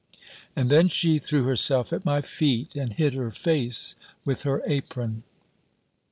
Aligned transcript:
And 0.55 0.71
then 0.71 0.87
she 0.87 1.19
threw 1.19 1.43
herself 1.43 1.93
at 1.93 2.03
my 2.05 2.21
feet, 2.21 2.75
and 2.75 2.91
hid 2.91 3.13
her 3.13 3.29
face 3.29 3.95
with 4.25 4.41
her 4.41 4.63
apron. 4.65 5.21